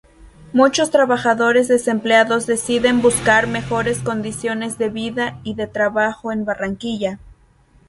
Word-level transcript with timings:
Muchos 0.51 0.89
trabajadores 0.89 1.67
desempleados 1.67 2.47
deciden 2.47 3.03
buscar 3.03 3.45
mejores 3.45 3.99
condiciones 3.99 4.79
de 4.79 4.89
vida 4.89 5.39
y 5.43 5.53
de 5.53 5.67
trabajo 5.67 6.31
en 6.31 6.43
Barranquilla. 6.43 7.19